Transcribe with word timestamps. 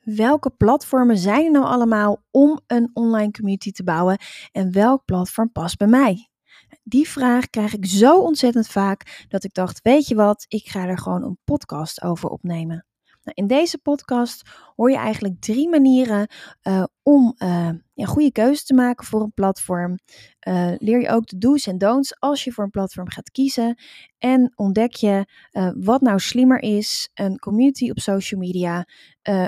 Welke 0.00 0.50
platformen 0.50 1.18
zijn 1.18 1.44
er 1.44 1.50
nou 1.50 1.64
allemaal 1.64 2.22
om 2.30 2.60
een 2.66 2.90
online 2.92 3.30
community 3.30 3.70
te 3.70 3.84
bouwen 3.84 4.18
en 4.52 4.72
welk 4.72 5.04
platform 5.04 5.52
past 5.52 5.76
bij 5.76 5.86
mij? 5.86 6.30
Die 6.82 7.08
vraag 7.08 7.50
krijg 7.50 7.74
ik 7.74 7.86
zo 7.86 8.20
ontzettend 8.20 8.68
vaak 8.68 9.24
dat 9.28 9.44
ik 9.44 9.54
dacht: 9.54 9.80
weet 9.82 10.06
je 10.06 10.14
wat, 10.14 10.44
ik 10.48 10.68
ga 10.68 10.86
er 10.86 10.98
gewoon 10.98 11.22
een 11.22 11.38
podcast 11.44 12.02
over 12.02 12.28
opnemen. 12.28 12.89
Nou, 13.22 13.32
in 13.34 13.46
deze 13.46 13.78
podcast 13.78 14.42
hoor 14.76 14.90
je 14.90 14.96
eigenlijk 14.96 15.40
drie 15.40 15.68
manieren 15.68 16.28
uh, 16.62 16.84
om 17.02 17.34
ja, 17.94 18.04
goede 18.04 18.32
keuzes 18.32 18.64
te 18.64 18.74
maken 18.74 19.06
voor 19.06 19.22
een 19.22 19.32
platform. 19.32 19.98
Uh, 20.48 20.72
leer 20.76 21.00
je 21.00 21.08
ook 21.08 21.26
de 21.26 21.38
do's 21.38 21.66
en 21.66 21.78
don'ts 21.78 22.20
als 22.20 22.44
je 22.44 22.52
voor 22.52 22.64
een 22.64 22.70
platform 22.70 23.10
gaat 23.10 23.30
kiezen. 23.30 23.78
En 24.18 24.52
ontdek 24.54 24.94
je 24.94 25.26
wat 25.76 26.00
nou 26.00 26.18
slimmer 26.18 26.62
is: 26.62 27.10
een 27.14 27.38
community 27.38 27.90
op 27.90 27.98
social 27.98 28.40
media, 28.40 28.86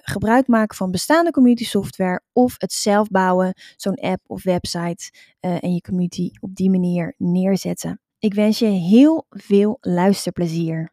gebruik 0.02 0.46
maken 0.46 0.76
van 0.76 0.90
bestaande 0.90 1.30
community 1.30 1.64
software 1.64 2.22
of 2.32 2.54
het 2.58 2.72
zelf 2.72 3.08
bouwen, 3.08 3.54
zo'n 3.76 4.00
app 4.00 4.22
of 4.26 4.42
website 4.42 5.12
en 5.40 5.74
je 5.74 5.80
community 5.80 6.30
op 6.40 6.54
die 6.54 6.70
manier 6.70 7.14
neerzetten. 7.18 8.00
Ik 8.18 8.34
wens 8.34 8.58
je 8.58 8.66
heel 8.66 9.26
veel 9.30 9.76
luisterplezier. 9.80 10.92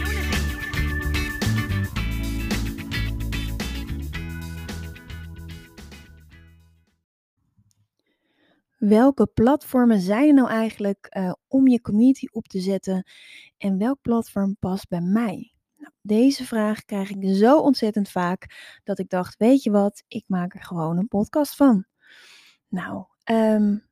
Welke 8.87 9.27
platformen 9.27 9.99
zijn 9.99 10.27
er 10.27 10.33
nou 10.33 10.49
eigenlijk 10.49 11.15
uh, 11.17 11.33
om 11.47 11.67
je 11.67 11.81
community 11.81 12.25
op 12.31 12.47
te 12.47 12.59
zetten 12.59 13.09
en 13.57 13.77
welk 13.77 14.01
platform 14.01 14.57
past 14.59 14.87
bij 14.87 15.01
mij? 15.01 15.53
Nou, 15.77 15.93
deze 16.01 16.45
vraag 16.45 16.85
krijg 16.85 17.09
ik 17.09 17.35
zo 17.35 17.59
ontzettend 17.59 18.09
vaak 18.09 18.45
dat 18.83 18.99
ik 18.99 19.09
dacht, 19.09 19.37
weet 19.37 19.63
je 19.63 19.71
wat, 19.71 20.03
ik 20.07 20.23
maak 20.27 20.53
er 20.53 20.63
gewoon 20.63 20.97
een 20.97 21.07
podcast 21.07 21.55
van. 21.55 21.85
Nou, 22.67 23.05
um, 23.31 23.87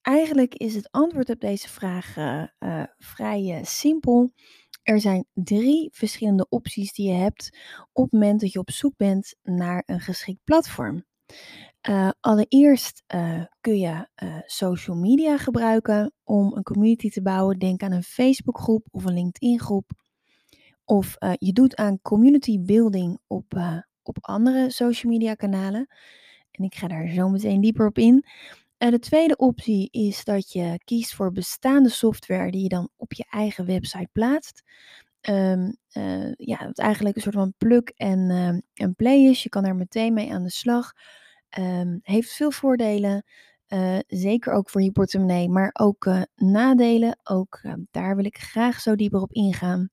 eigenlijk 0.00 0.54
is 0.54 0.74
het 0.74 0.90
antwoord 0.90 1.30
op 1.30 1.40
deze 1.40 1.68
vraag 1.68 2.16
uh, 2.16 2.44
uh, 2.58 2.84
vrij 2.98 3.60
simpel. 3.64 4.32
Er 4.82 5.00
zijn 5.00 5.26
drie 5.34 5.88
verschillende 5.92 6.46
opties 6.48 6.92
die 6.92 7.08
je 7.08 7.16
hebt 7.16 7.58
op 7.92 8.04
het 8.04 8.12
moment 8.12 8.40
dat 8.40 8.52
je 8.52 8.58
op 8.58 8.70
zoek 8.70 8.96
bent 8.96 9.34
naar 9.42 9.82
een 9.86 10.00
geschikt 10.00 10.44
platform. 10.44 11.04
Uh, 11.88 12.10
allereerst 12.20 13.02
uh, 13.14 13.44
kun 13.60 13.78
je 13.78 14.08
uh, 14.22 14.36
social 14.46 14.96
media 14.96 15.38
gebruiken 15.38 16.12
om 16.24 16.56
een 16.56 16.62
community 16.62 17.10
te 17.10 17.22
bouwen. 17.22 17.58
Denk 17.58 17.82
aan 17.82 17.92
een 17.92 18.02
Facebookgroep 18.02 18.86
of 18.90 19.04
een 19.04 19.14
LinkedIn-groep. 19.14 19.90
Of 20.84 21.16
je 21.38 21.52
doet 21.52 21.76
aan 21.76 22.00
community 22.02 22.60
building 22.60 23.18
op, 23.26 23.60
op 24.02 24.16
andere 24.20 24.70
social 24.70 25.12
media 25.12 25.34
kanalen. 25.34 25.86
En 26.50 26.64
ik 26.64 26.74
ga 26.74 26.88
daar 26.88 27.08
zo 27.08 27.28
meteen 27.28 27.60
dieper 27.60 27.86
op 27.86 27.98
in. 27.98 28.24
de 28.78 28.98
tweede 28.98 29.36
optie 29.36 29.88
is 29.90 30.24
dat 30.24 30.52
je 30.52 30.80
kiest 30.84 31.14
voor 31.14 31.32
bestaande 31.32 31.88
software 31.88 32.50
die 32.50 32.62
je 32.62 32.68
dan 32.68 32.88
op 32.96 33.12
je 33.12 33.26
eigen 33.30 33.66
website 33.66 34.08
plaatst. 34.12 34.62
Um, 35.28 35.76
ja, 36.36 36.56
het 36.56 36.78
eigenlijk 36.78 37.16
een 37.16 37.22
soort 37.22 37.34
van 37.34 37.54
plug 37.58 37.82
en 37.84 38.94
play 38.96 39.18
is. 39.18 39.42
Je 39.42 39.48
kan 39.48 39.64
er 39.64 39.76
meteen 39.76 40.14
mee 40.14 40.32
aan 40.32 40.42
de 40.42 40.50
slag. 40.50 40.92
Um, 41.58 42.00
heeft 42.02 42.32
veel 42.32 42.50
voordelen. 42.50 43.24
Uh, 43.68 43.98
zeker 44.06 44.52
ook 44.52 44.70
voor 44.70 44.82
je 44.82 44.92
portemonnee, 44.92 45.48
maar 45.48 45.70
ook 45.72 46.04
uh, 46.04 46.22
nadelen. 46.36 47.18
Ook 47.22 47.60
uh, 47.62 47.72
daar 47.90 48.16
wil 48.16 48.24
ik 48.24 48.38
graag 48.38 48.80
zo 48.80 48.94
dieper 48.94 49.20
op 49.20 49.32
ingaan. 49.32 49.90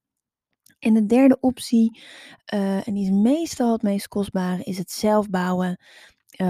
En 0.80 0.94
de 0.94 1.06
derde 1.06 1.38
optie, 1.40 2.02
en 2.46 2.94
die 2.94 3.04
is 3.04 3.10
meestal 3.10 3.72
het 3.72 3.82
meest 3.82 4.08
kostbare, 4.08 4.64
is 4.64 4.78
het 4.78 4.92
zelf 4.92 5.30
bouwen 5.30 5.80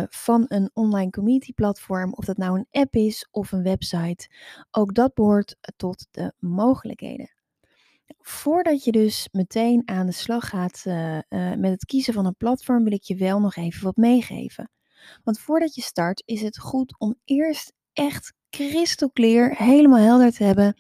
van 0.10 0.46
een 0.48 0.70
online 0.74 1.10
community 1.10 1.54
platform. 1.54 2.14
Of 2.14 2.26
dat 2.26 2.38
nou 2.38 2.58
een 2.58 2.82
app 2.82 2.96
is 2.96 3.28
of 3.32 3.52
een 3.52 3.64
website. 3.64 4.30
Ook 4.72 4.94
dat 4.94 5.14
behoort 5.14 5.56
tot 5.76 6.08
de 6.12 6.34
mogelijkheden. 6.40 7.32
Voordat 8.18 8.84
je 8.84 8.92
dus 8.92 9.28
meteen 9.32 9.82
aan 9.86 10.06
de 10.06 10.12
slag 10.12 10.50
gaat 10.50 10.84
met 11.58 11.72
het 11.72 11.86
kiezen 11.86 12.14
van 12.14 12.26
een 12.26 12.38
platform, 12.38 12.84
wil 12.84 12.94
ik 12.94 13.04
je 13.04 13.16
wel 13.16 13.40
nog 13.40 13.56
even 13.56 13.84
wat 13.84 13.96
meegeven. 13.96 14.70
Want 15.24 15.40
voordat 15.40 15.76
je 15.76 15.82
start 15.82 16.24
is 16.26 16.42
het 16.42 16.60
goed 16.60 17.00
om 17.00 17.16
eerst 17.26 17.74
echt 17.94 18.34
kristalclear, 18.50 19.56
helemaal 19.58 20.00
helder 20.00 20.32
te 20.32 20.44
hebben 20.44 20.76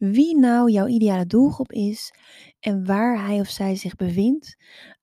wie 0.00 0.38
nou 0.38 0.70
jouw 0.70 0.86
ideale 0.86 1.26
doelgroep 1.26 1.72
is 1.72 2.12
en 2.60 2.84
waar 2.86 3.26
hij 3.26 3.40
of 3.40 3.48
zij 3.48 3.76
zich 3.76 3.94
bevindt, 3.94 4.56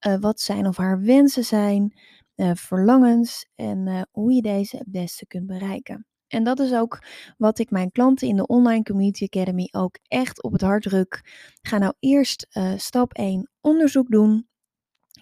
uh, 0.07 0.16
wat 0.19 0.39
zijn 0.39 0.67
of 0.67 0.78
haar 0.78 1.01
wensen 1.01 1.44
zijn, 1.44 2.00
uh, 2.35 2.51
verlangens 2.53 3.50
en 3.55 3.88
uh, 3.88 4.01
hoe 4.11 4.33
je 4.33 4.41
deze 4.41 4.78
het 4.78 4.91
beste 4.91 5.28
kunt 5.28 5.47
bereiken. 5.47 6.05
En 6.28 6.44
dat 6.44 6.59
is 6.59 6.73
ook 6.73 7.03
wat 7.38 7.59
ik 7.59 7.72
mijn 7.72 7.91
klanten 7.91 8.28
in 8.28 8.35
de 8.35 8.47
Online 8.47 8.84
Community 8.84 9.23
Academy 9.23 9.67
ook 9.72 9.97
echt 10.07 10.44
op 10.44 10.51
het 10.51 10.61
hart 10.61 10.84
druk. 10.84 11.22
Ga 11.61 11.78
nou 11.78 11.94
eerst 11.99 12.47
stap 12.75 13.13
1 13.13 13.49
onderzoek 13.61 14.11
doen. 14.11 14.47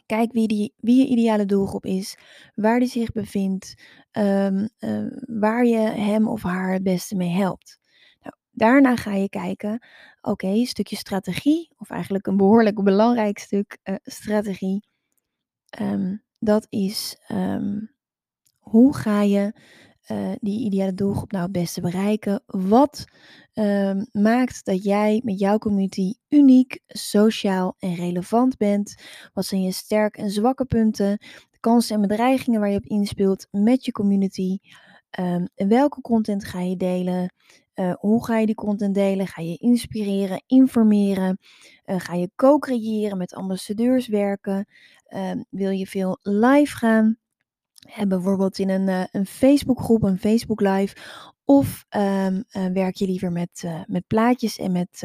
Kijk 0.05 0.31
wie, 0.31 0.47
die, 0.47 0.73
wie 0.77 0.97
je 0.97 1.07
ideale 1.07 1.45
doelgroep 1.45 1.85
is, 1.85 2.17
waar 2.55 2.79
die 2.79 2.87
zich 2.87 3.11
bevindt, 3.11 3.73
um, 4.11 4.69
uh, 4.79 5.07
waar 5.19 5.65
je 5.65 5.77
hem 5.77 6.27
of 6.27 6.41
haar 6.41 6.73
het 6.73 6.83
beste 6.83 7.15
mee 7.15 7.29
helpt. 7.29 7.79
Nou, 8.21 8.35
daarna 8.51 8.95
ga 8.95 9.13
je 9.13 9.29
kijken, 9.29 9.87
oké, 10.21 10.47
een 10.47 10.65
stukje 10.65 10.95
strategie, 10.95 11.71
of 11.77 11.89
eigenlijk 11.89 12.27
een 12.27 12.37
behoorlijk 12.37 12.83
belangrijk 12.83 13.39
stuk 13.39 13.77
uh, 13.83 13.95
strategie. 14.03 14.87
Um, 15.81 16.23
dat 16.39 16.67
is 16.69 17.17
um, 17.27 17.95
hoe 18.59 18.95
ga 18.95 19.21
je 19.21 19.53
uh, 20.11 20.31
die 20.39 20.65
ideale 20.65 20.93
doelgroep 20.93 21.31
nou 21.31 21.43
het 21.43 21.51
beste 21.51 21.81
bereiken? 21.81 22.43
Wat 22.45 23.05
uh, 23.53 24.01
maakt 24.11 24.65
dat 24.65 24.83
jij 24.83 25.21
met 25.23 25.39
jouw 25.39 25.57
community 25.57 26.13
uniek, 26.29 26.79
sociaal 26.87 27.75
en 27.79 27.93
relevant 27.93 28.57
bent? 28.57 28.95
Wat 29.33 29.45
zijn 29.45 29.61
je 29.61 29.71
sterke 29.71 30.21
en 30.21 30.29
zwakke 30.29 30.65
punten? 30.65 31.17
De 31.51 31.59
kansen 31.59 31.95
en 31.95 32.01
bedreigingen 32.07 32.59
waar 32.59 32.69
je 32.69 32.77
op 32.77 32.85
inspeelt 32.85 33.47
met 33.51 33.85
je 33.85 33.91
community? 33.91 34.57
Um, 35.19 35.47
welke 35.55 36.01
content 36.01 36.45
ga 36.45 36.61
je 36.61 36.77
delen? 36.77 37.33
Uh, 37.75 37.93
hoe 37.93 38.25
ga 38.25 38.37
je 38.37 38.45
die 38.45 38.55
content 38.55 38.95
delen? 38.95 39.27
Ga 39.27 39.41
je 39.41 39.57
inspireren, 39.57 40.43
informeren? 40.47 41.37
Uh, 41.85 41.99
ga 41.99 42.13
je 42.13 42.31
co-creëren 42.35 43.17
met 43.17 43.33
ambassadeurs 43.33 44.07
werken? 44.07 44.67
Uh, 45.09 45.31
wil 45.49 45.69
je 45.69 45.87
veel 45.87 46.17
live 46.21 46.75
gaan? 46.75 47.17
Hebben 47.85 48.17
bijvoorbeeld 48.17 48.59
in 48.59 48.69
een, 48.69 48.87
uh, 48.87 49.03
een 49.11 49.25
Facebookgroep, 49.25 50.03
een 50.03 50.19
Facebook 50.19 50.61
Live. 50.61 50.95
Of 51.45 51.85
um, 51.89 52.43
uh, 52.51 52.65
werk 52.65 52.95
je 52.95 53.05
liever 53.05 53.31
met, 53.31 53.61
uh, 53.65 53.81
met 53.85 54.07
plaatjes 54.07 54.57
en 54.57 54.71
met, 54.71 54.99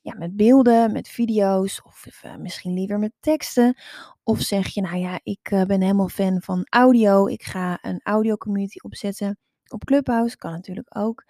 ja, 0.00 0.14
met 0.18 0.36
beelden, 0.36 0.92
met 0.92 1.08
video's. 1.08 1.82
Of 1.82 2.22
misschien 2.38 2.74
liever 2.74 2.98
met 2.98 3.12
teksten. 3.20 3.76
Of 4.22 4.40
zeg 4.40 4.68
je, 4.68 4.80
nou 4.80 4.96
ja, 4.96 5.20
ik 5.22 5.48
ben 5.66 5.80
helemaal 5.80 6.08
fan 6.08 6.42
van 6.42 6.66
audio. 6.68 7.26
Ik 7.26 7.42
ga 7.42 7.78
een 7.82 8.00
audio 8.02 8.36
community 8.36 8.78
opzetten 8.78 9.38
op 9.68 9.84
Clubhouse. 9.84 10.36
Kan 10.36 10.52
natuurlijk 10.52 10.96
ook. 10.96 11.24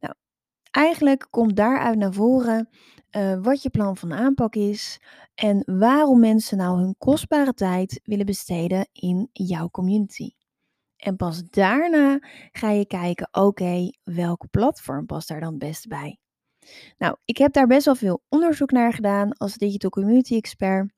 Nou, 0.00 0.14
eigenlijk 0.70 1.26
komt 1.30 1.56
daaruit 1.56 1.98
naar 1.98 2.12
voren 2.12 2.68
uh, 3.16 3.38
wat 3.42 3.62
je 3.62 3.70
plan 3.70 3.96
van 3.96 4.12
aanpak 4.12 4.54
is 4.54 5.00
en 5.34 5.62
waarom 5.66 6.20
mensen 6.20 6.56
nou 6.56 6.78
hun 6.78 6.94
kostbare 6.98 7.52
tijd 7.52 8.00
willen 8.04 8.26
besteden 8.26 8.88
in 8.92 9.28
jouw 9.32 9.70
community. 9.70 10.30
En 10.96 11.16
pas 11.16 11.42
daarna 11.50 12.18
ga 12.52 12.70
je 12.70 12.86
kijken, 12.86 13.28
oké, 13.30 13.90
welke 14.02 14.46
platform 14.46 15.06
past 15.06 15.28
daar 15.28 15.40
dan 15.40 15.48
het 15.48 15.58
beste 15.58 15.88
bij? 15.88 16.18
Nou, 16.98 17.16
ik 17.24 17.36
heb 17.36 17.52
daar 17.52 17.66
best 17.66 17.84
wel 17.84 17.94
veel 17.94 18.22
onderzoek 18.28 18.70
naar 18.70 18.92
gedaan 18.92 19.32
als 19.32 19.54
digital 19.54 19.90
community 19.90 20.34
expert. 20.34 20.92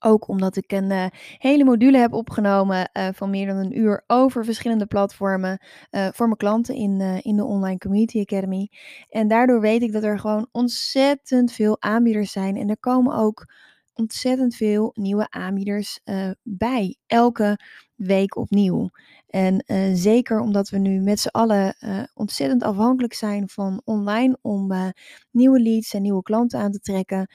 Ook 0.00 0.28
omdat 0.28 0.56
ik 0.56 0.72
een 0.72 0.90
uh, 0.90 1.06
hele 1.38 1.64
module 1.64 1.98
heb 1.98 2.12
opgenomen 2.12 2.90
uh, 2.92 3.08
van 3.12 3.30
meer 3.30 3.46
dan 3.46 3.56
een 3.56 3.78
uur 3.78 4.04
over 4.06 4.44
verschillende 4.44 4.86
platformen 4.86 5.60
uh, 5.90 6.08
voor 6.12 6.26
mijn 6.26 6.38
klanten 6.38 6.74
in, 6.74 7.00
in 7.22 7.36
de 7.36 7.44
Online 7.44 7.78
Community 7.78 8.20
Academy. 8.20 8.70
En 9.08 9.28
daardoor 9.28 9.60
weet 9.60 9.82
ik 9.82 9.92
dat 9.92 10.02
er 10.02 10.18
gewoon 10.18 10.48
ontzettend 10.52 11.52
veel 11.52 11.82
aanbieders 11.82 12.32
zijn. 12.32 12.56
En 12.56 12.68
er 12.68 12.78
komen 12.78 13.16
ook 13.16 13.52
ontzettend 13.94 14.54
veel 14.54 14.90
nieuwe 14.94 15.30
aanbieders 15.30 16.00
bij. 16.42 16.96
Elke 17.06 17.58
week 17.94 18.36
opnieuw. 18.36 18.90
En 19.26 19.64
zeker 19.96 20.40
omdat 20.40 20.68
we 20.68 20.78
nu 20.78 21.00
met 21.00 21.20
z'n 21.20 21.28
allen 21.28 21.76
ontzettend 22.14 22.62
afhankelijk 22.62 23.14
zijn 23.14 23.48
van 23.48 23.80
online 23.84 24.38
om 24.40 24.92
nieuwe 25.30 25.60
leads 25.60 25.94
en 25.94 26.02
nieuwe 26.02 26.22
klanten 26.22 26.60
aan 26.60 26.72
te 26.72 26.80
trekken, 26.80 27.30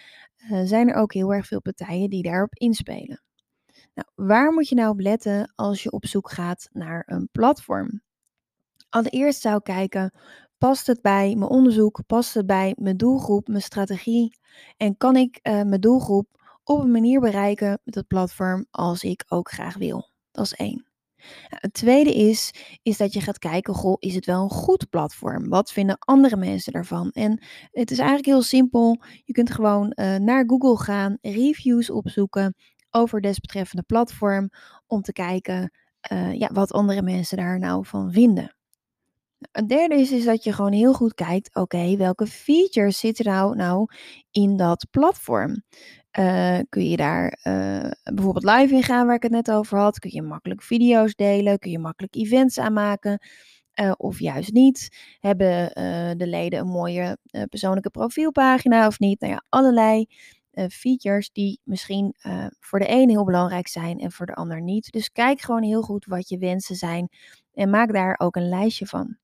uh, 0.52 0.62
zijn 0.64 0.90
er 0.90 0.96
ook 0.96 1.14
heel 1.14 1.34
erg 1.34 1.48
veel 1.48 1.62
partijen 1.62 2.10
die 2.10 2.24
daarop 2.24 2.54
inspelen. 2.54 3.24
Nou, 3.94 4.08
waar 4.16 4.52
moet 4.52 4.70
je 4.70 4.76
nou 4.76 4.90
op 4.90 5.00
letten 5.00 5.52
als 5.56 5.84
je 5.84 5.92
op 5.92 6.06
zoek 6.06 6.32
gaat 6.32 6.70
naar 6.72 7.04
een 7.06 7.30
platform? 7.32 8.02
Allereerst 8.90 9.42
zou 9.42 9.58
ik 9.58 9.64
kijken, 9.64 10.14
past 10.58 10.88
het 10.88 11.02
bij 11.02 11.36
mijn 11.36 11.52
onderzoek, 11.52 12.06
past 12.06 12.34
het 12.34 12.46
bij 12.46 12.76
mijn 12.78 12.98
doelgroep, 12.98 13.48
mijn 13.48 13.62
strategie 13.62 14.38
en 14.78 14.98
kan 14.98 15.16
ik 15.16 15.40
uh, 15.44 15.54
mijn 15.54 15.82
doelgroep 15.82 16.28
op 16.64 16.80
een 16.80 16.92
manier 16.92 17.20
bereiken 17.20 17.80
met 17.84 17.96
het 17.96 18.08
platform 18.08 18.66
als 18.72 19.04
ik 19.04 19.24
ook 19.28 19.52
graag 19.52 19.78
wil? 19.78 20.10
Dat 20.32 20.46
is 20.46 20.54
één. 20.54 20.93
Het 21.48 21.74
tweede 21.74 22.14
is, 22.14 22.52
is 22.82 22.98
dat 22.98 23.14
je 23.14 23.22
gaat 23.22 23.40
kijken, 23.40 23.74
goh, 23.74 23.96
is 24.00 24.16
het 24.16 24.26
wel 24.26 24.44
een 24.44 24.50
goed 24.50 24.90
platform? 24.90 25.50
Wat 25.50 25.72
vinden 25.72 25.98
andere 26.00 26.36
mensen 26.36 26.74
daarvan? 26.74 27.12
En 27.12 27.44
het 27.72 27.92
is 27.92 27.98
eigenlijk 27.98 28.28
heel 28.28 28.42
simpel. 28.42 29.04
Je 29.24 29.34
kunt 29.34 29.52
gewoon 29.52 29.92
uh, 29.96 30.16
naar 30.16 30.44
Google 30.48 30.78
gaan, 30.78 31.18
reviews 31.22 31.90
opzoeken 31.90 32.56
over 32.90 33.22
desbetreffende 33.22 33.84
platform, 33.84 34.50
om 34.88 35.02
te 35.02 35.12
kijken 35.12 35.72
uh, 36.12 36.34
ja, 36.34 36.50
wat 36.54 36.72
andere 36.72 37.02
mensen 37.02 37.38
daar 37.38 37.60
nou 37.60 37.86
van 37.86 38.12
vinden. 38.12 38.56
Het 39.52 39.70
derde 39.70 39.96
is, 39.96 40.12
is 40.12 40.26
dat 40.26 40.44
je 40.44 40.54
gewoon 40.54 40.72
heel 40.72 40.94
goed 40.94 41.14
kijkt, 41.14 41.56
oké, 41.56 41.98
welke 41.98 42.28
features 42.28 43.00
zitten 43.00 43.26
nou, 43.26 43.56
nou 43.56 43.88
in 44.32 44.58
dat 44.58 44.88
platform? 44.92 45.64
Uh, 46.20 46.60
kun 46.70 46.90
je 46.90 46.98
daar 46.98 47.40
uh, 47.44 47.92
bijvoorbeeld 48.04 48.44
live 48.46 48.76
in 48.76 48.84
gaan, 48.84 49.06
waar 49.06 49.16
ik 49.16 49.24
het 49.24 49.32
net 49.32 49.52
over 49.52 49.78
had. 49.78 50.00
Kun 50.00 50.10
je 50.14 50.22
makkelijk 50.22 50.62
video's 50.62 51.16
delen, 51.16 51.60
kun 51.60 51.72
je 51.72 51.80
makkelijk 51.80 52.16
events 52.16 52.60
aanmaken. 52.60 53.20
Uh, 53.82 53.92
of 53.98 54.20
juist 54.20 54.52
niet. 54.52 54.90
Hebben 55.20 55.72
de 56.18 56.28
leden 56.28 56.60
een 56.60 56.68
mooie 56.68 57.18
persoonlijke 57.50 57.90
profielpagina 57.90 58.88
of 58.88 59.00
niet? 59.00 59.20
Nou 59.20 59.34
ja, 59.34 59.44
allerlei 59.50 60.06
features 60.70 61.30
die 61.32 61.60
misschien 61.64 62.16
voor 62.60 62.80
de 62.80 62.90
een 62.90 63.10
heel 63.10 63.26
belangrijk 63.26 63.68
zijn 63.68 64.00
en 64.00 64.12
voor 64.12 64.26
de 64.26 64.36
ander 64.36 64.62
niet. 64.62 64.92
Dus 64.92 65.12
kijk 65.12 65.42
gewoon 65.42 65.64
heel 65.64 65.82
goed 65.82 66.06
wat 66.06 66.30
je 66.30 66.38
wensen 66.38 66.76
zijn 66.76 67.10
en 67.54 67.70
maak 67.70 67.94
daar 67.94 68.16
ook 68.18 68.36
een 68.36 68.50
lijstje 68.50 68.86
van. 68.86 69.18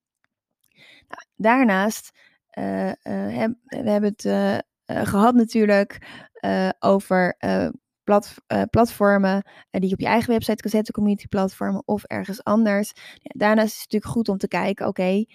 Daarnaast, 1.36 2.12
heb, 2.50 3.54
we 3.64 3.90
hebben 3.90 4.14
het 4.16 5.08
gehad 5.08 5.36
natuurlijk 5.36 6.00
uh, 6.42 6.70
over 6.80 7.36
uh, 7.40 7.68
plat, 8.04 8.34
uh, 8.48 8.62
platformen 8.70 9.44
die 9.70 9.88
je 9.88 9.94
op 9.94 10.00
je 10.00 10.06
eigen 10.06 10.32
website 10.32 10.62
kan 10.62 10.72
zetten, 10.72 10.94
community 10.94 11.28
platformen 11.28 11.82
of 11.86 12.04
ergens 12.04 12.44
anders. 12.44 12.94
Daarnaast 13.22 13.68
is 13.68 13.82
het 13.82 13.92
natuurlijk 13.92 14.12
goed 14.12 14.30
om 14.30 14.38
te 14.38 14.48
kijken, 14.48 14.88
oké, 14.88 15.26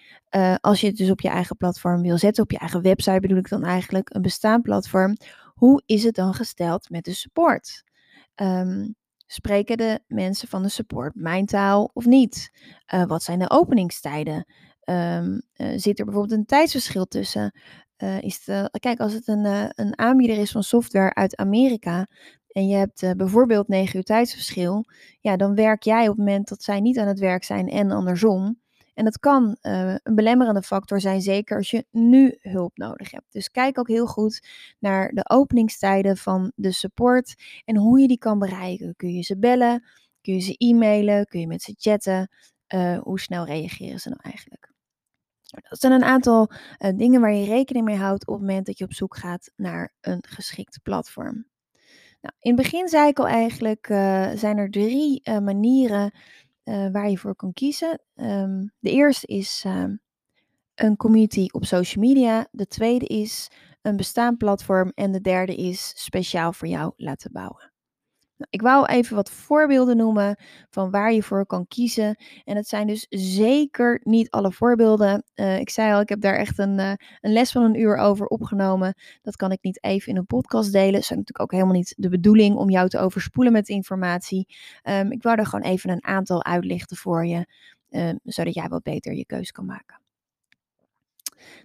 als 0.60 0.80
je 0.80 0.86
het 0.86 0.96
dus 0.96 1.10
op 1.10 1.20
je 1.20 1.28
eigen 1.28 1.56
platform 1.56 2.02
wil 2.02 2.18
zetten, 2.18 2.42
op 2.42 2.50
je 2.50 2.58
eigen 2.58 2.82
website 2.82 3.20
bedoel 3.20 3.38
ik 3.38 3.48
dan 3.48 3.64
eigenlijk 3.64 4.14
een 4.14 4.22
bestaand 4.22 4.62
platform, 4.62 5.16
hoe 5.54 5.82
is 5.86 6.04
het 6.04 6.14
dan 6.14 6.34
gesteld 6.34 6.90
met 6.90 7.04
de 7.04 7.14
support? 7.14 7.84
Um, 8.34 8.94
spreken 9.26 9.76
de 9.76 10.00
mensen 10.06 10.48
van 10.48 10.62
de 10.62 10.68
support 10.68 11.14
mijn 11.14 11.46
taal 11.46 11.90
of 11.92 12.04
niet? 12.04 12.50
wat 13.06 13.22
zijn 13.22 13.38
de 13.38 13.50
openingstijden? 13.50 14.46
Um, 14.84 15.42
zit 15.76 15.98
er 15.98 16.04
bijvoorbeeld 16.04 16.38
een 16.38 16.46
tijdsverschil 16.46 17.04
tussen? 17.04 17.60
Uh, 17.98 18.22
is 18.22 18.40
het, 18.44 18.78
kijk, 18.80 19.00
als 19.00 19.12
het 19.12 19.28
een, 19.28 19.44
een 19.74 19.98
aanbieder 19.98 20.38
is 20.38 20.50
van 20.50 20.62
software 20.62 21.14
uit 21.14 21.36
Amerika 21.36 22.06
en 22.48 22.68
je 22.68 22.76
hebt 22.76 23.16
bijvoorbeeld 23.16 23.68
9 23.68 23.96
uur 23.96 24.02
tijdsverschil, 24.02 24.84
ja, 25.20 25.36
dan 25.36 25.54
werk 25.54 25.82
jij 25.82 26.02
op 26.02 26.16
het 26.16 26.26
moment 26.26 26.48
dat 26.48 26.62
zij 26.62 26.80
niet 26.80 26.98
aan 26.98 27.06
het 27.06 27.18
werk 27.18 27.44
zijn 27.44 27.68
en 27.68 27.90
andersom. 27.90 28.62
En 28.94 29.04
dat 29.04 29.18
kan 29.18 29.56
een 29.60 30.14
belemmerende 30.14 30.62
factor 30.62 31.00
zijn, 31.00 31.20
zeker 31.20 31.56
als 31.56 31.70
je 31.70 31.86
nu 31.90 32.38
hulp 32.40 32.76
nodig 32.76 33.10
hebt. 33.10 33.26
Dus 33.30 33.50
kijk 33.50 33.78
ook 33.78 33.88
heel 33.88 34.06
goed 34.06 34.48
naar 34.78 35.10
de 35.10 35.28
openingstijden 35.30 36.16
van 36.16 36.52
de 36.54 36.72
support 36.72 37.34
en 37.64 37.76
hoe 37.76 38.00
je 38.00 38.08
die 38.08 38.18
kan 38.18 38.38
bereiken. 38.38 38.96
Kun 38.96 39.14
je 39.14 39.22
ze 39.22 39.38
bellen? 39.38 39.84
Kun 40.20 40.34
je 40.34 40.40
ze 40.40 40.54
e-mailen? 40.56 41.26
Kun 41.26 41.40
je 41.40 41.46
met 41.46 41.62
ze 41.62 41.74
chatten? 41.78 42.28
hoe 43.00 43.20
snel 43.20 43.44
reageren 43.44 44.00
ze 44.00 44.08
nou 44.08 44.20
eigenlijk? 44.22 44.73
Dat 45.68 45.80
zijn 45.80 45.92
een 45.92 46.04
aantal 46.04 46.50
uh, 46.50 46.90
dingen 46.96 47.20
waar 47.20 47.34
je 47.34 47.44
rekening 47.44 47.84
mee 47.84 47.96
houdt 47.96 48.26
op 48.26 48.34
het 48.34 48.46
moment 48.46 48.66
dat 48.66 48.78
je 48.78 48.84
op 48.84 48.92
zoek 48.92 49.16
gaat 49.16 49.50
naar 49.56 49.94
een 50.00 50.24
geschikt 50.28 50.80
platform. 50.82 51.46
Nou, 52.20 52.34
in 52.38 52.52
het 52.54 52.62
begin 52.62 52.88
zei 52.88 53.08
ik 53.08 53.18
al 53.18 53.26
eigenlijk, 53.26 53.88
uh, 53.88 54.30
zijn 54.34 54.56
er 54.56 54.70
drie 54.70 55.20
uh, 55.24 55.38
manieren 55.38 56.14
waar 56.92 57.10
je 57.10 57.18
voor 57.18 57.36
kan 57.36 57.52
kiezen. 57.52 58.00
Um, 58.14 58.72
de 58.78 58.90
eerste 58.90 59.26
is 59.26 59.62
ehm, 59.66 59.96
een 60.74 60.96
community 60.96 61.46
op 61.50 61.64
social 61.64 62.04
media. 62.04 62.46
De 62.50 62.66
tweede 62.66 63.06
is 63.06 63.50
een 63.82 63.96
bestaand 63.96 64.38
platform. 64.38 64.92
En 64.94 65.12
de 65.12 65.20
derde 65.20 65.54
is 65.54 65.92
speciaal 65.96 66.52
voor 66.52 66.68
jou 66.68 66.92
laten 66.96 67.32
bouwen. 67.32 67.73
Ik 68.50 68.62
wou 68.62 68.86
even 68.86 69.16
wat 69.16 69.30
voorbeelden 69.30 69.96
noemen 69.96 70.38
van 70.70 70.90
waar 70.90 71.12
je 71.12 71.22
voor 71.22 71.46
kan 71.46 71.66
kiezen. 71.66 72.16
En 72.44 72.56
het 72.56 72.68
zijn 72.68 72.86
dus 72.86 73.06
zeker 73.08 74.00
niet 74.02 74.30
alle 74.30 74.52
voorbeelden. 74.52 75.24
Uh, 75.34 75.58
ik 75.58 75.70
zei 75.70 75.92
al, 75.92 76.00
ik 76.00 76.08
heb 76.08 76.20
daar 76.20 76.36
echt 76.36 76.58
een, 76.58 76.78
uh, 76.78 76.92
een 77.20 77.32
les 77.32 77.52
van 77.52 77.62
een 77.62 77.80
uur 77.80 77.96
over 77.96 78.26
opgenomen. 78.26 78.94
Dat 79.22 79.36
kan 79.36 79.52
ik 79.52 79.58
niet 79.62 79.82
even 79.82 80.12
in 80.12 80.16
een 80.16 80.26
podcast 80.26 80.72
delen. 80.72 80.92
Dat 80.92 81.02
is 81.02 81.08
natuurlijk 81.08 81.40
ook 81.40 81.52
helemaal 81.52 81.74
niet 81.74 81.94
de 81.96 82.08
bedoeling 82.08 82.56
om 82.56 82.70
jou 82.70 82.88
te 82.88 82.98
overspoelen 82.98 83.52
met 83.52 83.68
informatie. 83.68 84.48
Um, 84.82 85.12
ik 85.12 85.22
wou 85.22 85.38
er 85.38 85.46
gewoon 85.46 85.70
even 85.70 85.90
een 85.90 86.04
aantal 86.04 86.44
uitlichten 86.44 86.96
voor 86.96 87.26
je, 87.26 87.46
um, 87.90 88.18
zodat 88.24 88.54
jij 88.54 88.68
wat 88.68 88.82
beter 88.82 89.14
je 89.14 89.26
keus 89.26 89.50
kan 89.50 89.66
maken. 89.66 90.03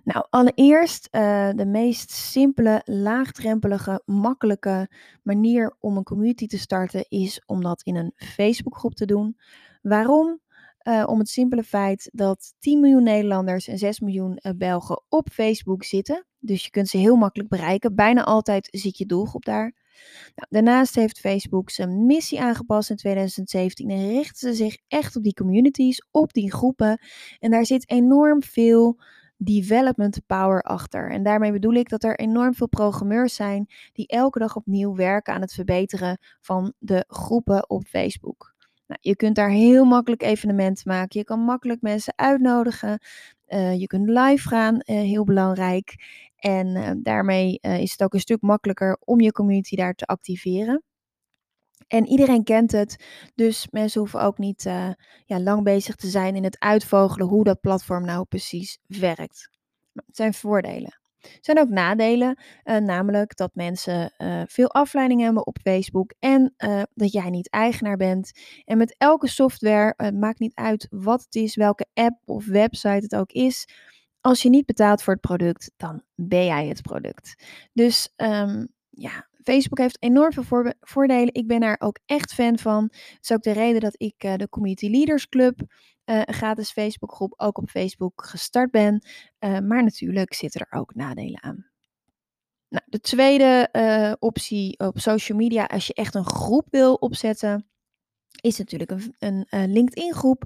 Nou, 0.04 0.26
allereerst 0.30 1.08
uh, 1.12 1.50
de 1.56 1.66
meest 1.66 2.12
simpele, 2.12 2.82
laagdrempelige, 2.86 4.02
makkelijke 4.06 4.90
manier 5.24 5.76
om 5.80 5.98
een 5.98 6.04
community 6.04 6.48
te 6.48 6.58
starten 6.58 7.06
is 7.08 7.44
om 7.46 7.62
dat 7.62 7.82
in 7.84 7.96
een 7.96 8.12
Facebookgroep 8.16 8.94
te 8.94 9.06
doen. 9.06 9.38
Waarom? 9.82 10.40
Uh, 10.84 11.04
om 11.08 11.20
het 11.20 11.30
simpele 11.30 11.64
feit 11.64 12.10
dat 12.14 12.54
10 12.60 12.80
miljoen 12.80 13.04
Nederlanders 13.04 13.68
en 13.68 13.78
6 13.78 14.00
miljoen 14.00 14.40
uh, 14.42 14.52
Belgen 14.56 15.04
op 15.10 15.30
Facebook 15.32 15.84
zitten. 15.84 16.26
Dus 16.40 16.64
je 16.64 16.70
kunt 16.70 16.88
ze 16.88 16.98
heel 16.98 17.16
makkelijk 17.16 17.50
bereiken. 17.50 17.96
Bijna 17.96 18.24
altijd 18.24 18.68
zit 18.72 18.98
je 18.98 19.06
doelgroep 19.06 19.46
daar. 19.46 19.74
Nou, 20.36 20.48
daarnaast 20.50 20.96
heeft 20.96 21.20
Facebook 21.20 21.70
zijn 21.70 22.06
missie 22.06 22.42
aangepast 22.42 22.90
in 22.90 22.96
2017 22.96 23.90
en 23.90 24.10
richt 24.10 24.38
ze 24.38 24.54
zich 24.54 24.78
echt 24.88 25.16
op 25.16 25.24
die 25.24 25.34
communities, 25.34 26.08
op 26.12 26.34
die 26.34 26.52
groepen. 26.52 27.02
En 27.40 27.52
daar 27.52 27.66
zit 27.66 27.90
enorm 27.90 28.44
veel 28.44 29.00
development 29.42 30.20
power 30.26 30.62
achter. 30.62 31.12
En 31.12 31.24
daarmee 31.24 31.52
bedoel 31.52 31.74
ik 31.74 31.90
dat 31.90 32.04
er 32.04 32.20
enorm 32.20 32.54
veel 32.54 32.68
programmeurs 32.68 33.36
zijn 33.36 33.68
die 33.94 34.08
elke 34.08 34.40
dag 34.40 34.56
opnieuw 34.56 34.96
werken 34.96 35.34
aan 35.34 35.42
het 35.42 35.54
verbeteren 35.54 36.18
van 36.42 36.74
de 36.78 37.04
groepen 37.08 37.70
op 37.70 37.86
Facebook. 37.86 38.54
Nou, 38.88 39.00
je 39.02 39.16
kunt 39.16 39.36
daar 39.36 39.50
heel 39.50 39.86
makkelijk 39.86 40.22
evenementen 40.22 40.84
maken. 40.88 41.20
Je 41.20 41.26
kan 41.26 41.40
makkelijk 41.40 41.82
mensen 41.82 42.14
uitnodigen. 42.16 43.00
Uh, 43.48 43.80
je 43.80 43.88
kunt 43.88 44.10
live 44.10 44.48
gaan, 44.48 44.76
uh, 44.76 44.82
heel 44.86 45.24
belangrijk. 45.24 45.96
En 46.36 46.68
uh, 46.68 46.92
daarmee 46.98 47.60
is 47.62 47.92
het 47.92 48.04
ook 48.04 48.14
een 48.14 48.20
stuk 48.20 48.42
makkelijker 48.42 48.98
om 49.00 49.20
je 49.20 49.32
community 49.32 49.76
daar 49.76 49.94
te 49.94 50.06
activeren. 50.06 50.84
En 51.90 52.08
iedereen 52.08 52.44
kent 52.44 52.72
het, 52.72 53.04
dus 53.36 53.68
mensen 53.70 54.00
hoeven 54.00 54.22
ook 54.22 54.38
niet 54.38 54.66
uh, 54.66 54.90
ja, 55.26 55.40
lang 55.40 55.64
bezig 55.64 55.96
te 55.96 56.08
zijn 56.08 56.36
in 56.36 56.44
het 56.44 56.60
uitvogelen 56.60 57.28
hoe 57.28 57.44
dat 57.44 57.60
platform 57.60 58.06
nou 58.06 58.26
precies 58.26 58.80
werkt. 58.88 59.50
Het 59.94 60.16
zijn 60.16 60.34
voordelen. 60.34 61.00
Er 61.20 61.38
zijn 61.42 61.60
ook 61.60 61.70
nadelen, 61.70 62.42
uh, 62.64 62.78
namelijk 62.78 63.36
dat 63.36 63.52
mensen 63.54 64.14
uh, 64.18 64.42
veel 64.48 64.72
afleiding 64.72 65.22
hebben 65.22 65.48
op 65.48 65.58
Facebook 65.62 66.14
en 66.20 66.54
dat 66.94 67.12
jij 67.12 67.30
niet 67.30 67.50
eigenaar 67.50 67.98
bent. 67.98 68.32
En 68.66 68.78
met 68.78 68.96
elke 68.98 69.28
software, 69.28 69.94
het 69.98 70.20
maakt 70.20 70.40
niet 70.40 70.56
uit 70.56 70.88
wat 70.90 71.24
het 71.24 71.36
is, 71.36 71.56
welke 71.56 71.86
app 71.94 72.18
of 72.26 72.46
website 72.46 72.90
het 72.90 73.16
ook 73.16 73.32
is. 73.32 73.68
Als 74.22 74.42
je 74.42 74.50
niet 74.50 74.66
betaalt 74.66 75.04
voor 75.04 75.14
het 75.14 75.22
product, 75.22 75.72
dan 75.78 76.04
ben 76.16 76.46
jij 76.46 76.68
het 76.68 76.82
product. 76.82 77.44
Dus 77.74 78.14
um, 78.16 78.68
ja, 78.90 79.28
Facebook 79.50 79.78
heeft 79.78 80.02
enorm 80.02 80.32
veel 80.32 80.74
voordelen. 80.80 81.34
Ik 81.34 81.48
ben 81.48 81.60
daar 81.60 81.76
ook 81.80 82.00
echt 82.06 82.34
fan 82.34 82.58
van. 82.58 82.88
Dat 82.88 83.18
is 83.22 83.32
ook 83.32 83.42
de 83.42 83.52
reden 83.52 83.82
dat 83.82 83.94
ik 83.98 84.24
uh, 84.24 84.36
de 84.36 84.50
Community 84.50 84.90
Leaders 84.90 85.28
Club, 85.28 85.60
uh, 85.60 86.22
een 86.26 86.34
gratis 86.34 86.72
Facebookgroep, 86.72 87.34
ook 87.38 87.58
op 87.58 87.70
Facebook 87.70 88.24
gestart 88.26 88.72
ben. 88.72 89.06
Uh, 89.40 89.60
maar 89.60 89.84
natuurlijk 89.84 90.34
zitten 90.34 90.62
er 90.62 90.80
ook 90.80 90.96
nadelen 90.96 91.44
aan. 91.44 91.68
Nou, 92.70 92.84
de 92.86 93.00
tweede 93.00 93.68
optie 94.20 94.80
op 94.80 95.00
social 95.00 95.38
media, 95.38 95.66
als 95.66 95.88
je 95.88 95.94
echt 95.94 96.16
een 96.16 96.26
groep 96.26 96.68
wil 96.70 96.94
opzetten, 96.94 97.70
is 98.42 98.58
natuurlijk 98.58 98.92
een, 98.92 99.16
een, 99.20 99.46
een 99.50 99.72
LinkedIn-groep. 99.72 100.44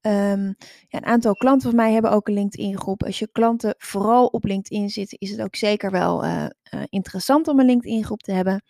Um, 0.00 0.54
ja, 0.88 0.98
een 0.98 1.04
aantal 1.04 1.34
klanten 1.34 1.68
van 1.68 1.76
mij 1.76 1.92
hebben 1.92 2.10
ook 2.10 2.28
een 2.28 2.34
LinkedIn-groep. 2.34 3.02
Als 3.02 3.18
je 3.18 3.28
klanten 3.32 3.74
vooral 3.78 4.26
op 4.26 4.44
LinkedIn 4.44 4.90
zitten, 4.90 5.18
is 5.18 5.30
het 5.30 5.42
ook 5.42 5.56
zeker 5.56 5.90
wel 5.90 6.24
uh, 6.24 6.46
uh, 6.74 6.80
interessant 6.88 7.48
om 7.48 7.60
een 7.60 7.66
LinkedIn-groep 7.66 8.22
te 8.22 8.32
hebben. 8.32 8.62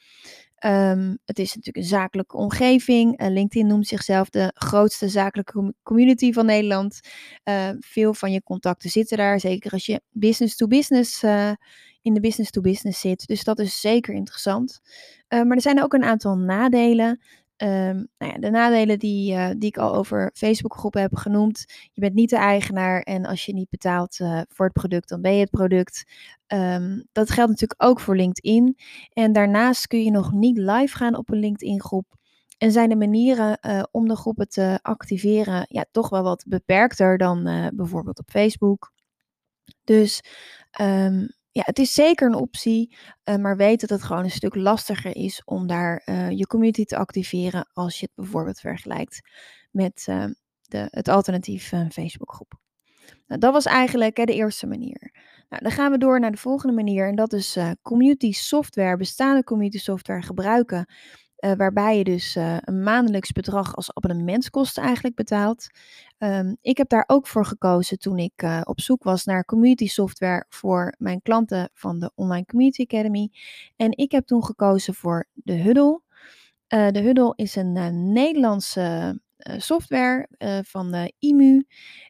Um, 0.65 1.19
het 1.25 1.39
is 1.39 1.55
natuurlijk 1.55 1.77
een 1.77 1.91
zakelijke 1.91 2.37
omgeving. 2.37 3.29
LinkedIn 3.29 3.67
noemt 3.67 3.87
zichzelf 3.87 4.31
de 4.31 4.51
grootste 4.55 5.09
zakelijke 5.09 5.75
community 5.83 6.33
van 6.33 6.47
Nederland. 6.47 7.01
Uh, 7.45 7.69
veel 7.81 8.15
van 8.15 8.33
je 8.33 8.43
contacten 8.43 8.91
zitten 8.91 9.17
daar, 9.17 9.41
zeker 9.41 9.73
als 9.73 9.87
je 9.87 10.01
business 10.11 10.57
to 10.57 10.67
business 10.67 11.23
uh, 11.23 11.51
in 12.03 12.15
de 12.15 12.21
business 12.21 12.51
to 12.51 12.61
business 12.61 13.01
zit. 13.01 13.27
Dus 13.27 13.45
dat 13.45 13.59
is 13.59 13.81
zeker 13.81 14.15
interessant. 14.15 14.81
maar 15.29 15.51
er 15.51 15.61
zijn 15.61 15.83
ook 15.83 15.93
een 15.93 16.05
aantal 16.05 16.37
nadelen. 16.37 17.21
Um, 17.57 18.09
nou 18.19 18.33
ja, 18.33 18.39
de 18.39 18.51
nadelen 18.51 18.99
die, 18.99 19.33
uh, 19.33 19.49
die 19.49 19.69
ik 19.69 19.79
al 19.79 19.95
over 19.95 20.31
Facebookgroepen 20.35 21.01
heb 21.01 21.17
genoemd. 21.17 21.65
Je 21.93 22.01
bent 22.01 22.15
niet 22.15 22.31
de 22.31 22.37
eigenaar 22.37 23.01
en 23.01 23.25
als 23.27 23.47
je 23.47 23.55
niet 23.55 23.71
betaalt 23.71 24.19
uh, 24.19 24.41
voor 24.49 24.65
het 24.65 24.75
product, 24.75 25.09
dan 25.09 25.21
ben 25.21 25.35
je 25.35 25.41
het 25.41 25.51
product. 25.51 26.05
Um, 26.47 27.05
dat 27.13 27.31
geldt 27.31 27.51
natuurlijk 27.51 27.83
ook 27.83 28.01
voor 28.01 28.17
LinkedIn. 28.17 28.77
En 29.13 29.33
daarnaast 29.33 29.87
kun 29.87 30.05
je 30.05 30.11
nog 30.11 30.33
niet 30.33 30.59
live 30.59 30.97
gaan 30.97 31.17
op 31.17 31.31
een 31.31 31.39
LinkedIn-groep. 31.39 32.07
En 32.59 32.73
zijn 32.73 32.89
de 32.89 32.97
manieren 32.97 33.59
uh, 33.61 33.83
om 33.91 34.09
de 34.09 34.17
groepen 34.17 34.49
te 34.49 34.79
activeren 34.83 35.67
ja, 35.69 35.85
toch 35.91 36.09
wel 36.09 36.23
wat 36.23 36.45
beperkter 36.49 37.19
dan 37.19 37.71
bijvoorbeeld 37.75 38.19
op 38.19 38.31
Facebook. 38.31 38.93
Dus 39.85 40.23
um, 40.81 41.29
ja, 41.55 41.63
het 41.65 41.79
is 41.79 41.95
zeker 41.95 42.27
een 42.27 42.35
optie, 42.35 42.97
uh, 43.25 43.37
maar 43.37 43.57
weet 43.57 43.81
dat 43.81 43.91
het 43.91 44.03
gewoon 44.03 44.25
een 44.25 44.31
stuk 44.31 44.55
lastiger 44.55 45.17
is 45.17 45.43
om 45.45 45.67
daar 45.67 46.03
uh, 46.07 46.31
je 46.31 46.47
community 46.47 46.85
te 46.85 46.97
activeren 46.97 47.69
als 47.73 48.01
je 48.01 48.07
het 48.07 48.15
bijvoorbeeld 48.15 48.61
vergelijkt 48.61 49.21
met 49.71 50.07
uh, 50.09 50.25
de, 50.63 50.89
het 50.91 51.09
alternatief 51.09 51.73
Facebookgroep. 51.91 52.53
Nou, 53.27 53.41
dat 53.41 53.53
was 53.53 53.65
eigenlijk 53.65 54.17
hè, 54.17 54.25
de 54.25 54.35
eerste 54.35 54.67
manier. 54.67 55.13
Nou, 55.49 55.63
dan 55.63 55.73
gaan 55.73 55.91
we 55.91 55.99
door 55.99 56.21
naar 56.21 56.31
de 56.31 56.37
volgende 56.37 56.75
manier 56.75 57.09
en 57.09 57.17
dat 57.17 57.33
is 57.33 57.59
community 57.83 58.33
software, 58.33 58.97
bestaande 58.97 59.45
community 59.45 59.79
software 59.79 60.23
gebruiken 60.23 60.87
uh, 61.45 61.53
waarbij 61.53 61.99
je 61.99 62.05
dus 62.05 62.37
uh, 62.37 62.57
een 62.61 62.83
maandelijks 62.83 63.33
bedrag 63.33 63.77
als 63.77 63.95
abonnementskosten 63.95 64.83
eigenlijk 64.83 65.15
betaalt. 65.15 65.67
Um, 66.19 66.57
ik 66.61 66.77
heb 66.77 66.89
daar 66.89 67.05
ook 67.07 67.27
voor 67.27 67.47
gekozen 67.47 67.99
toen 67.99 68.19
ik 68.19 68.43
uh, 68.43 68.61
op 68.65 68.81
zoek 68.81 69.03
was 69.03 69.25
naar 69.25 69.45
community 69.45 69.87
software 69.87 70.45
voor 70.49 70.95
mijn 70.99 71.23
klanten 71.23 71.71
van 71.73 71.99
de 71.99 72.13
Online 72.15 72.47
Community 72.47 72.83
Academy. 72.83 73.31
En 73.77 73.97
ik 73.97 74.13
heb 74.13 74.27
toen 74.27 74.45
gekozen 74.45 74.95
voor 74.95 75.29
de 75.33 75.53
Huddle. 75.53 76.01
de 76.67 77.01
Huddle 77.01 77.33
is 77.37 77.57
een 77.57 78.13
Nederlandse 78.13 79.21
software 79.57 80.29
van 80.63 80.91
de 80.91 81.13
IMU. 81.19 81.67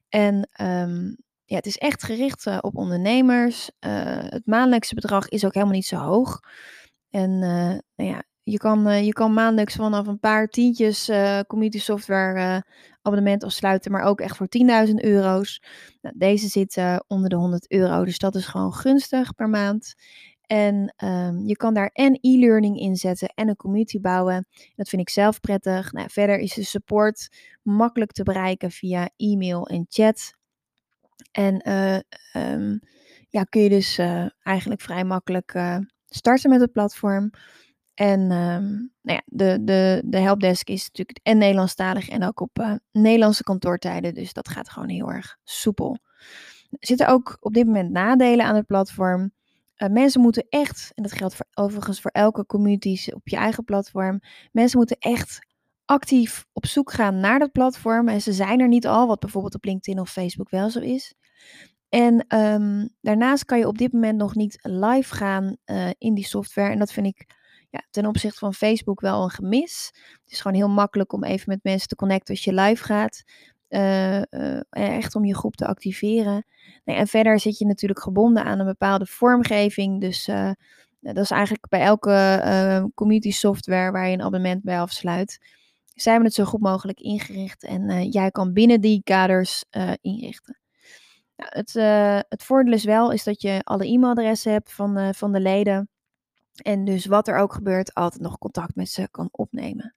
En 0.08 0.34
um, 0.60 1.16
ja, 1.44 1.56
het 1.56 1.66
is 1.66 1.78
echt 1.78 2.02
gericht 2.02 2.46
op 2.60 2.76
ondernemers. 2.76 3.70
het 4.28 4.46
maandelijkse 4.46 4.94
bedrag 4.94 5.28
is 5.28 5.44
ook 5.44 5.54
helemaal 5.54 5.74
niet 5.74 5.86
zo 5.86 5.96
hoog. 5.96 6.40
En 7.10 7.38
nou 7.96 8.10
ja, 8.10 8.24
je 8.44 8.58
kan, 8.58 8.88
uh, 8.88 9.04
je 9.04 9.12
kan 9.12 9.32
maandelijks 9.32 9.74
vanaf 9.74 10.06
een 10.06 10.18
paar 10.18 10.48
tientjes 10.48 11.08
uh, 11.08 11.40
community 11.46 11.78
software 11.78 12.40
uh, 12.40 12.58
abonnement 13.02 13.44
afsluiten, 13.44 13.92
maar 13.92 14.02
ook 14.02 14.20
echt 14.20 14.36
voor 14.36 14.48
10.000 14.86 14.94
euro's. 14.94 15.62
Nou, 16.00 16.14
deze 16.18 16.48
zit 16.48 16.80
onder 17.06 17.28
de 17.28 17.36
100 17.36 17.70
euro, 17.70 18.04
dus 18.04 18.18
dat 18.18 18.34
is 18.34 18.46
gewoon 18.46 18.74
gunstig 18.74 19.34
per 19.34 19.48
maand. 19.48 19.94
En 20.46 20.94
um, 21.04 21.46
je 21.46 21.56
kan 21.56 21.74
daar 21.74 21.90
en 21.92 22.18
e-learning 22.20 22.78
inzetten 22.78 23.28
en 23.28 23.48
een 23.48 23.56
community 23.56 24.00
bouwen. 24.00 24.46
Dat 24.74 24.88
vind 24.88 25.02
ik 25.02 25.08
zelf 25.08 25.40
prettig. 25.40 25.92
Nou, 25.92 26.10
verder 26.10 26.38
is 26.38 26.54
de 26.54 26.64
support 26.64 27.28
makkelijk 27.62 28.12
te 28.12 28.22
bereiken 28.22 28.70
via 28.70 29.10
e-mail 29.16 29.66
en 29.66 29.86
chat. 29.88 30.34
En 31.32 31.70
um, 32.32 32.80
ja, 33.28 33.42
kun 33.42 33.60
je 33.60 33.68
dus 33.68 33.98
eigenlijk 34.42 34.80
vrij 34.80 35.04
makkelijk 35.04 35.54
starten 36.06 36.50
met 36.50 36.60
het 36.60 36.72
platform. 36.72 37.30
En 37.94 38.20
um, 38.20 38.92
nou 39.02 39.18
ja, 39.18 39.22
de, 39.24 39.58
de, 39.64 40.02
de 40.04 40.18
helpdesk 40.18 40.68
is 40.68 40.82
natuurlijk 40.82 41.18
en 41.22 41.38
Nederlandstalig 41.38 42.08
en 42.08 42.24
ook 42.24 42.40
op 42.40 42.58
uh, 42.58 42.74
Nederlandse 42.92 43.42
kantoortijden. 43.42 44.14
Dus 44.14 44.32
dat 44.32 44.48
gaat 44.48 44.70
gewoon 44.70 44.88
heel 44.88 45.10
erg 45.10 45.36
soepel. 45.44 45.98
Er 46.70 46.86
zitten 46.86 47.08
ook 47.08 47.36
op 47.40 47.54
dit 47.54 47.66
moment 47.66 47.90
nadelen 47.90 48.46
aan 48.46 48.54
het 48.54 48.66
platform. 48.66 49.32
Uh, 49.76 49.88
mensen 49.88 50.20
moeten 50.20 50.46
echt, 50.48 50.92
en 50.94 51.02
dat 51.02 51.12
geldt 51.12 51.36
overigens 51.54 52.00
voor 52.00 52.10
elke 52.10 52.46
community 52.46 53.10
op 53.12 53.28
je 53.28 53.36
eigen 53.36 53.64
platform. 53.64 54.20
Mensen 54.52 54.78
moeten 54.78 54.96
echt 54.98 55.46
actief 55.84 56.46
op 56.52 56.66
zoek 56.66 56.92
gaan 56.92 57.20
naar 57.20 57.38
dat 57.38 57.52
platform. 57.52 58.08
En 58.08 58.20
ze 58.20 58.32
zijn 58.32 58.60
er 58.60 58.68
niet 58.68 58.86
al, 58.86 59.06
wat 59.06 59.20
bijvoorbeeld 59.20 59.54
op 59.54 59.64
LinkedIn 59.64 60.00
of 60.00 60.10
Facebook 60.10 60.50
wel 60.50 60.70
zo 60.70 60.80
is. 60.80 61.14
En 61.88 62.38
um, 62.38 62.88
daarnaast 63.00 63.44
kan 63.44 63.58
je 63.58 63.66
op 63.66 63.78
dit 63.78 63.92
moment 63.92 64.18
nog 64.18 64.34
niet 64.34 64.58
live 64.62 65.14
gaan 65.14 65.56
uh, 65.66 65.90
in 65.98 66.14
die 66.14 66.26
software. 66.26 66.70
En 66.70 66.78
dat 66.78 66.92
vind 66.92 67.06
ik 67.06 67.26
ja, 67.74 67.82
ten 67.90 68.06
opzichte 68.06 68.38
van 68.38 68.54
Facebook 68.54 69.00
wel 69.00 69.22
een 69.22 69.30
gemis. 69.30 69.90
Het 70.22 70.32
is 70.32 70.40
gewoon 70.40 70.56
heel 70.56 70.68
makkelijk 70.68 71.12
om 71.12 71.24
even 71.24 71.44
met 71.48 71.58
mensen 71.62 71.88
te 71.88 71.96
connecten 71.96 72.34
als 72.34 72.44
je 72.44 72.54
live 72.54 72.84
gaat. 72.84 73.24
Uh, 73.68 74.60
echt 74.70 75.14
om 75.14 75.24
je 75.24 75.34
groep 75.34 75.56
te 75.56 75.66
activeren. 75.66 76.46
Nee, 76.84 76.96
en 76.96 77.06
verder 77.06 77.40
zit 77.40 77.58
je 77.58 77.66
natuurlijk 77.66 78.00
gebonden 78.00 78.44
aan 78.44 78.58
een 78.58 78.66
bepaalde 78.66 79.06
vormgeving. 79.06 80.00
Dus 80.00 80.28
uh, 80.28 80.50
dat 81.00 81.16
is 81.16 81.30
eigenlijk 81.30 81.68
bij 81.68 81.80
elke 81.80 82.90
community 82.94 83.30
software 83.30 83.90
waar 83.90 84.06
je 84.06 84.12
een 84.12 84.22
abonnement 84.22 84.62
bij 84.62 84.80
afsluit. 84.80 85.38
Zijn 85.94 86.18
we 86.18 86.24
het 86.24 86.34
zo 86.34 86.44
goed 86.44 86.60
mogelijk 86.60 87.00
ingericht 87.00 87.64
en 87.64 88.08
jij 88.08 88.30
kan 88.30 88.52
binnen 88.52 88.80
die 88.80 89.00
kaders 89.04 89.64
inrichten. 90.00 90.58
Nou, 91.36 91.50
het, 91.54 91.72
het 92.28 92.44
voordeel 92.44 92.72
is 92.72 92.84
wel 92.84 93.12
is 93.12 93.24
dat 93.24 93.42
je 93.42 93.60
alle 93.62 93.86
e-mailadressen 93.86 94.52
hebt 94.52 94.72
van, 94.72 95.14
van 95.14 95.32
de 95.32 95.40
leden. 95.40 95.88
En 96.62 96.84
dus 96.84 97.06
wat 97.06 97.28
er 97.28 97.36
ook 97.36 97.52
gebeurt, 97.52 97.94
altijd 97.94 98.22
nog 98.22 98.38
contact 98.38 98.74
met 98.74 98.88
ze 98.88 99.08
kan 99.10 99.28
opnemen. 99.30 99.94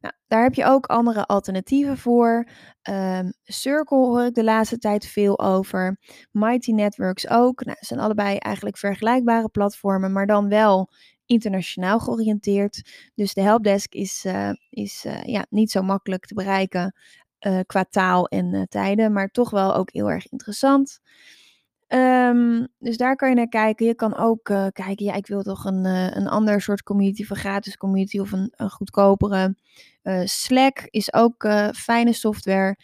Nou, 0.00 0.14
daar 0.26 0.42
heb 0.42 0.54
je 0.54 0.64
ook 0.64 0.86
andere 0.86 1.26
alternatieven 1.26 1.98
voor. 1.98 2.48
Um, 2.90 3.32
Circle 3.42 3.96
hoor 3.96 4.24
ik 4.24 4.34
de 4.34 4.44
laatste 4.44 4.78
tijd 4.78 5.06
veel 5.06 5.38
over. 5.38 5.98
Mighty 6.30 6.72
Networks 6.72 7.28
ook. 7.28 7.64
Nou, 7.64 7.76
zijn 7.80 8.00
allebei 8.00 8.36
eigenlijk 8.36 8.76
vergelijkbare 8.78 9.48
platformen, 9.48 10.12
maar 10.12 10.26
dan 10.26 10.48
wel 10.48 10.90
internationaal 11.26 11.98
georiënteerd. 11.98 13.10
Dus 13.14 13.34
de 13.34 13.40
helpdesk 13.40 13.94
is, 13.94 14.24
uh, 14.24 14.50
is 14.70 15.04
uh, 15.04 15.22
ja, 15.22 15.46
niet 15.50 15.70
zo 15.70 15.82
makkelijk 15.82 16.26
te 16.26 16.34
bereiken 16.34 16.94
uh, 17.46 17.60
qua 17.66 17.84
taal 17.84 18.26
en 18.26 18.66
tijden, 18.68 19.12
maar 19.12 19.28
toch 19.28 19.50
wel 19.50 19.74
ook 19.74 19.92
heel 19.92 20.10
erg 20.10 20.28
interessant. 20.28 21.00
Um, 21.88 22.68
dus 22.78 22.96
daar 22.96 23.16
kan 23.16 23.28
je 23.28 23.34
naar 23.34 23.48
kijken. 23.48 23.86
Je 23.86 23.94
kan 23.94 24.16
ook 24.16 24.48
uh, 24.48 24.66
kijken, 24.72 25.04
ja, 25.04 25.14
ik 25.14 25.26
wil 25.26 25.42
toch 25.42 25.64
een, 25.64 25.84
uh, 25.84 26.10
een 26.10 26.28
ander 26.28 26.60
soort 26.60 26.82
community, 26.82 27.24
een 27.28 27.36
gratis 27.36 27.76
community 27.76 28.18
of 28.18 28.32
een, 28.32 28.52
een 28.56 28.70
goedkopere. 28.70 29.56
Uh, 30.02 30.20
Slack 30.24 30.86
is 30.90 31.12
ook 31.12 31.48
fijne 31.74 32.12
software 32.12 32.76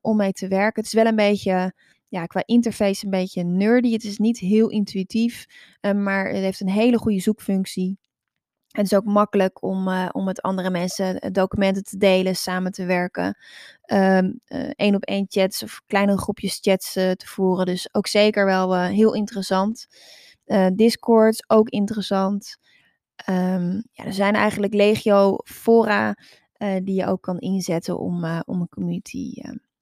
om 0.00 0.16
mee 0.16 0.32
te 0.32 0.48
werken. 0.48 0.82
Het 0.82 0.86
is 0.86 0.92
wel 0.92 1.06
een 1.06 1.16
beetje, 1.16 1.72
ja, 2.08 2.26
qua 2.26 2.42
interface 2.44 3.04
een 3.04 3.10
beetje 3.10 3.42
nerdy. 3.44 3.92
Het 3.92 4.04
is 4.04 4.18
niet 4.18 4.38
heel 4.38 4.68
intuïtief, 4.68 5.46
maar 5.80 6.26
het 6.26 6.36
heeft 6.36 6.60
een 6.60 6.68
hele 6.68 6.98
goede 6.98 7.20
zoekfunctie. 7.20 7.98
Het 8.76 8.84
is 8.84 8.94
ook 8.94 9.04
makkelijk 9.04 9.62
om, 9.62 9.88
uh, 9.88 10.08
om 10.12 10.24
met 10.24 10.42
andere 10.42 10.70
mensen 10.70 11.18
eh, 11.18 11.30
documenten 11.30 11.84
te 11.84 11.96
delen, 11.96 12.36
samen 12.36 12.72
te 12.72 12.84
werken. 12.84 13.38
Eén 13.82 14.40
um, 14.48 14.76
uh, 14.78 14.94
op 14.94 15.02
één 15.02 15.26
chats 15.28 15.62
of 15.62 15.80
kleine 15.86 16.18
groepjes 16.18 16.58
chats 16.60 16.92
te 16.92 17.16
voeren. 17.24 17.66
Dus 17.66 17.94
ook 17.94 18.06
zeker 18.06 18.44
wel 18.44 18.74
heel 18.82 19.14
interessant. 19.14 19.86
Discord 20.74 21.44
ook 21.50 21.68
interessant. 21.68 22.56
Um, 23.30 23.82
ja, 23.92 24.04
er 24.04 24.12
zijn 24.12 24.34
eigenlijk 24.34 24.74
legio 24.74 25.36
fora 25.44 26.14
die 26.82 26.94
je 26.94 27.06
ook 27.06 27.22
kan 27.22 27.38
inzetten 27.38 27.98
om, 27.98 28.24
om 28.44 28.60
een 28.60 28.68
community 28.68 29.32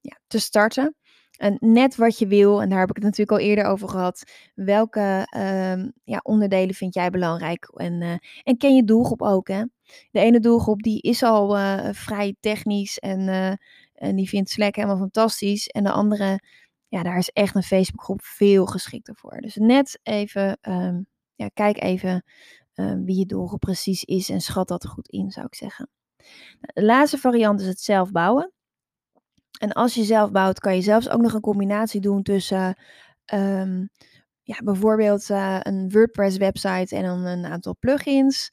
ja, 0.00 0.18
te 0.26 0.38
starten. 0.38 0.94
En 1.34 1.56
net 1.60 1.96
wat 1.96 2.18
je 2.18 2.26
wil, 2.26 2.62
en 2.62 2.68
daar 2.68 2.78
heb 2.78 2.88
ik 2.88 2.94
het 2.94 3.04
natuurlijk 3.04 3.38
al 3.38 3.46
eerder 3.46 3.64
over 3.64 3.88
gehad. 3.88 4.22
Welke 4.54 5.28
um, 5.36 5.92
ja, 6.04 6.20
onderdelen 6.22 6.74
vind 6.74 6.94
jij 6.94 7.10
belangrijk? 7.10 7.70
En, 7.74 8.00
uh, 8.00 8.14
en 8.42 8.56
ken 8.56 8.74
je 8.74 8.84
doelgroep 8.84 9.22
ook, 9.22 9.48
hè? 9.48 9.64
De 10.10 10.20
ene 10.20 10.40
doelgroep 10.40 10.82
die 10.82 11.00
is 11.00 11.22
al 11.22 11.58
uh, 11.58 11.88
vrij 11.92 12.36
technisch 12.40 12.98
en, 12.98 13.20
uh, 13.20 13.52
en 13.94 14.16
die 14.16 14.28
vindt 14.28 14.50
Slack 14.50 14.74
helemaal 14.74 14.96
fantastisch. 14.96 15.66
En 15.66 15.84
de 15.84 15.90
andere, 15.90 16.40
ja, 16.88 17.02
daar 17.02 17.18
is 17.18 17.30
echt 17.30 17.54
een 17.54 17.62
Facebookgroep 17.62 18.22
veel 18.22 18.66
geschikter 18.66 19.16
voor. 19.16 19.40
Dus 19.40 19.56
net 19.56 20.00
even, 20.02 20.58
um, 20.62 21.06
ja, 21.34 21.48
kijk 21.48 21.82
even 21.82 22.24
um, 22.74 23.04
wie 23.04 23.18
je 23.18 23.26
doelgroep 23.26 23.60
precies 23.60 24.04
is 24.04 24.28
en 24.28 24.40
schat 24.40 24.68
dat 24.68 24.86
goed 24.86 25.08
in, 25.08 25.30
zou 25.30 25.46
ik 25.46 25.54
zeggen. 25.54 25.88
De 26.58 26.84
laatste 26.84 27.18
variant 27.18 27.60
is 27.60 27.66
het 27.66 27.80
zelf 27.80 28.10
bouwen. 28.10 28.52
En 29.58 29.72
als 29.72 29.94
je 29.94 30.04
zelf 30.04 30.30
bouwt, 30.30 30.60
kan 30.60 30.74
je 30.74 30.82
zelfs 30.82 31.08
ook 31.08 31.20
nog 31.20 31.32
een 31.32 31.40
combinatie 31.40 32.00
doen 32.00 32.22
tussen 32.22 32.76
um, 33.34 33.88
ja, 34.42 34.56
bijvoorbeeld 34.64 35.28
uh, 35.28 35.58
een 35.60 35.90
WordPress 35.90 36.36
website 36.36 36.96
en 36.96 37.02
dan 37.02 37.24
een 37.24 37.44
aantal 37.44 37.76
plugins. 37.80 38.52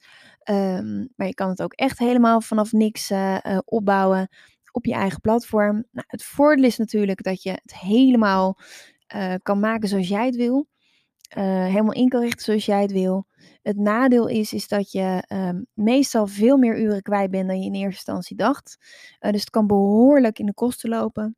Um, 0.50 1.08
maar 1.16 1.26
je 1.26 1.34
kan 1.34 1.48
het 1.48 1.62
ook 1.62 1.72
echt 1.72 1.98
helemaal 1.98 2.40
vanaf 2.40 2.72
niks 2.72 3.10
uh, 3.10 3.38
uh, 3.42 3.58
opbouwen 3.64 4.28
op 4.72 4.84
je 4.84 4.94
eigen 4.94 5.20
platform. 5.20 5.84
Nou, 5.90 6.06
het 6.06 6.22
voordeel 6.22 6.64
is 6.64 6.76
natuurlijk 6.76 7.22
dat 7.22 7.42
je 7.42 7.50
het 7.50 7.78
helemaal 7.78 8.58
kan 9.42 9.60
maken 9.60 9.88
zoals 9.88 10.08
jij 10.08 10.26
het 10.26 10.36
wil. 10.36 10.66
helemaal 11.28 11.92
in 11.92 12.08
kan 12.08 12.20
richten 12.20 12.44
zoals 12.44 12.66
jij 12.66 12.82
het 12.82 12.92
wil. 12.92 13.26
Het 13.62 13.76
nadeel 13.76 14.26
is, 14.26 14.52
is 14.52 14.68
dat 14.68 14.92
je 14.92 15.24
um, 15.28 15.66
meestal 15.74 16.26
veel 16.26 16.56
meer 16.56 16.80
uren 16.80 17.02
kwijt 17.02 17.30
bent 17.30 17.48
dan 17.48 17.60
je 17.60 17.66
in 17.66 17.74
eerste 17.74 17.88
instantie 17.88 18.36
dacht. 18.36 18.76
dus 19.18 19.40
het 19.40 19.50
kan 19.50 19.66
behoorlijk 19.66 20.38
in 20.38 20.46
de 20.46 20.54
kosten 20.54 20.90
lopen. 20.90 21.36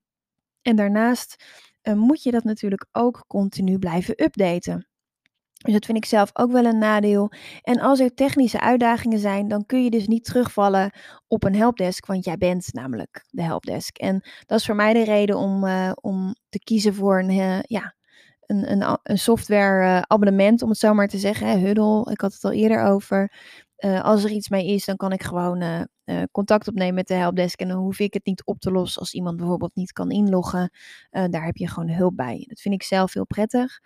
En 0.62 0.76
daarnaast 0.76 1.44
uh, 1.82 1.94
moet 1.94 2.22
je 2.22 2.30
dat 2.30 2.44
natuurlijk 2.44 2.86
ook 2.92 3.24
continu 3.26 3.78
blijven 3.78 4.22
updaten. 4.22 4.88
Dus 5.52 5.72
dat 5.72 5.84
vind 5.84 5.98
ik 5.98 6.04
zelf 6.04 6.30
ook 6.32 6.52
wel 6.52 6.64
een 6.64 6.78
nadeel. 6.78 7.32
En 7.62 7.80
als 7.80 8.00
er 8.00 8.14
technische 8.14 8.60
uitdagingen 8.60 9.18
zijn, 9.18 9.48
dan 9.48 9.66
kun 9.66 9.84
je 9.84 9.90
dus 9.90 10.06
niet 10.06 10.24
terugvallen 10.24 10.90
op 11.26 11.44
een 11.44 11.54
helpdesk, 11.54 12.06
want 12.06 12.24
jij 12.24 12.36
bent 12.36 12.72
namelijk 12.72 13.24
de 13.28 13.42
helpdesk. 13.42 13.98
En 13.98 14.20
dat 14.46 14.58
is 14.58 14.66
voor 14.66 14.74
mij 14.74 14.92
de 14.92 15.04
reden 15.04 15.36
om, 15.36 15.64
uh, 15.64 15.92
om 16.00 16.34
te 16.48 16.58
kiezen 16.58 16.94
voor 16.94 17.18
een, 17.18 17.62
ja, 17.66 17.93
een, 18.46 18.70
een, 18.70 18.98
een 19.02 19.18
software 19.18 20.04
abonnement, 20.06 20.62
om 20.62 20.68
het 20.68 20.78
zo 20.78 20.94
maar 20.94 21.08
te 21.08 21.18
zeggen. 21.18 21.60
Huddle, 21.60 22.10
ik 22.10 22.20
had 22.20 22.32
het 22.32 22.44
al 22.44 22.52
eerder 22.52 22.82
over. 22.82 23.32
Uh, 23.78 24.04
als 24.04 24.24
er 24.24 24.30
iets 24.30 24.48
mee 24.48 24.66
is, 24.66 24.84
dan 24.84 24.96
kan 24.96 25.12
ik 25.12 25.22
gewoon 25.22 25.62
uh, 25.62 26.22
contact 26.32 26.68
opnemen 26.68 26.94
met 26.94 27.06
de 27.06 27.14
helpdesk. 27.14 27.60
En 27.60 27.68
dan 27.68 27.78
hoef 27.78 27.98
ik 27.98 28.14
het 28.14 28.26
niet 28.26 28.44
op 28.44 28.60
te 28.60 28.70
lossen 28.70 29.00
als 29.00 29.14
iemand 29.14 29.36
bijvoorbeeld 29.36 29.74
niet 29.74 29.92
kan 29.92 30.10
inloggen. 30.10 30.70
daar 31.10 31.44
heb 31.44 31.56
je 31.56 31.68
gewoon 31.68 31.90
hulp 31.90 32.16
bij. 32.16 32.44
Dat 32.48 32.60
vind 32.60 32.74
ik 32.74 32.82
zelf 32.82 33.12
heel 33.12 33.26
prettig. 33.26 33.80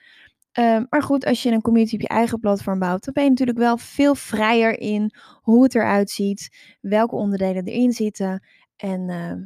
Ehm, 0.59 0.85
maar 0.89 1.03
goed, 1.03 1.25
als 1.25 1.43
je 1.43 1.51
een 1.51 1.63
community 1.63 1.95
op 1.95 2.01
je 2.01 2.09
eigen 2.09 2.41
platform 2.41 2.79
bouwt, 2.79 3.05
dan 3.05 3.15
ben 3.15 3.23
je 3.23 3.31
natuurlijk 3.31 3.59
wel 3.59 3.79
veel 3.79 4.15
vrijer 4.15 4.79
in 4.81 5.15
hoe 5.43 5.63
het 5.63 5.75
eruit 5.75 6.11
ziet, 6.11 6.77
welke 6.81 7.15
onderdelen 7.15 7.65
erin 7.65 7.93
zitten. 7.93 8.47
En 8.77 9.09
ehm, 9.09 9.43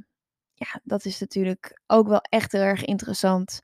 ja, 0.65 0.81
dat 0.85 1.05
is 1.05 1.21
natuurlijk 1.21 1.81
ook 1.87 2.09
wel 2.09 2.21
echt 2.21 2.53
heel 2.53 2.61
erg 2.61 2.85
interessant 2.85 3.61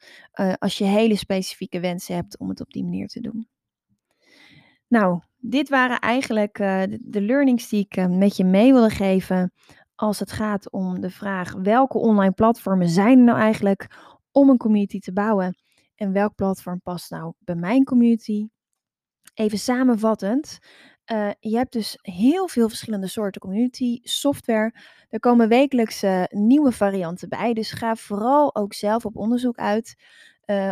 als 0.59 0.79
je 0.79 0.85
hele 0.85 1.17
specifieke 1.17 1.81
wensen 1.81 2.15
hebt 2.15 2.39
om 2.39 2.49
het 2.49 2.61
op 2.61 2.73
die 2.73 2.85
manier 2.85 3.07
te 3.07 3.21
doen. 3.21 3.49
Nou, 4.89 5.21
dit 5.37 5.69
waren 5.69 5.99
eigenlijk 5.99 6.59
uh, 6.59 6.83
de, 7.01 7.23
learnings 7.23 7.69
die 7.69 7.85
ik 7.85 7.97
uh, 7.97 8.07
met 8.07 8.37
je 8.37 8.45
mee 8.45 8.73
wilde 8.73 8.91
geven 8.91 9.53
als 9.95 10.19
het 10.19 10.33
gaat 10.33 10.71
om 10.71 11.01
de 11.01 11.11
vraag 11.11 11.53
welke 11.53 11.99
online 11.99 12.33
platformen 12.33 12.89
zijn 12.89 13.19
er 13.19 13.25
nou 13.25 13.39
eigenlijk 13.39 13.87
om 14.31 14.49
een 14.49 14.57
community 14.57 14.99
te 14.99 15.13
bouwen 15.13 15.57
en 15.95 16.13
welk 16.13 16.35
platform 16.35 16.81
past 16.81 17.11
nou 17.11 17.33
bij 17.39 17.55
mijn 17.55 17.85
community. 17.85 18.49
Even 19.35 19.59
samenvattend, 19.59 20.59
uh, 21.13 21.31
je 21.41 21.57
hebt 21.57 21.73
dus 21.73 21.99
heel 22.03 22.49
veel 22.49 22.69
verschillende 22.69 23.07
soorten 23.07 23.41
community 23.41 24.01
software. 24.03 24.75
Er 25.09 25.21
komen 25.21 25.49
wekelijks 25.49 26.05
nieuwe 26.29 26.73
varianten 26.73 27.29
bij, 27.29 27.53
dus 27.53 27.73
ga 27.73 27.97
vooral 27.97 28.55
ook 28.55 28.75
zelf 28.75 29.05
op 29.05 29.17
onderzoek 29.17 29.57
uit. 29.57 29.95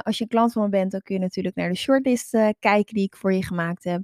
als 0.03 0.19
je 0.19 0.27
klant 0.27 0.53
van 0.53 0.63
me 0.63 0.69
bent, 0.69 0.91
dan 0.91 1.01
kun 1.01 1.15
je 1.15 1.21
natuurlijk 1.21 1.57
naar 1.57 1.69
de 1.69 1.77
shortlist 1.77 2.31
kijken 2.59 2.95
die 2.95 3.05
ik 3.05 3.17
voor 3.17 3.33
je 3.33 3.45
gemaakt 3.45 3.85
heb. 3.85 4.03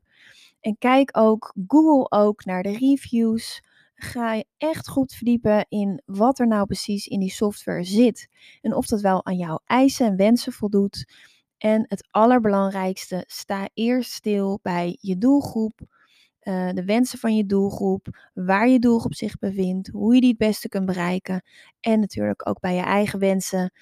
En 0.62 0.78
kijk 0.78 1.16
ook, 1.16 1.54
Google 1.66 2.18
ook 2.18 2.44
naar 2.44 2.62
de 2.62 2.78
reviews. 2.78 3.62
Ga 3.94 4.34
je 4.34 4.46
echt 4.58 4.88
goed 4.88 5.12
verdiepen 5.12 5.66
in 5.68 6.02
wat 6.04 6.38
er 6.38 6.46
nou 6.46 6.66
precies 6.66 7.06
in 7.06 7.20
die 7.20 7.30
software 7.30 7.84
zit. 7.84 8.28
En 8.60 8.74
of 8.74 8.86
dat 8.86 9.00
wel 9.00 9.24
aan 9.24 9.36
jouw 9.36 9.60
eisen 9.64 10.06
en 10.06 10.16
wensen 10.16 10.52
voldoet. 10.52 11.12
En 11.58 11.84
het 11.88 12.06
allerbelangrijkste, 12.10 13.24
sta 13.26 13.68
eerst 13.74 14.12
stil 14.12 14.58
bij 14.62 14.96
je 15.00 15.18
doelgroep. 15.18 15.80
Uh, 16.42 16.70
de 16.70 16.84
wensen 16.84 17.18
van 17.18 17.36
je 17.36 17.46
doelgroep, 17.46 18.30
waar 18.34 18.68
je 18.68 18.78
doelgroep 18.78 19.14
zich 19.14 19.38
bevindt, 19.38 19.88
hoe 19.88 20.14
je 20.14 20.20
die 20.20 20.28
het 20.28 20.38
beste 20.38 20.68
kunt 20.68 20.86
bereiken. 20.86 21.42
En 21.80 22.00
natuurlijk 22.00 22.48
ook 22.48 22.60
bij 22.60 22.74
je 22.74 22.82
eigen 22.82 23.18
wensen, 23.18 23.72